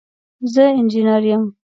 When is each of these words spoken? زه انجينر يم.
زه 0.53 0.63
انجينر 0.79 1.23
يم. 1.31 1.43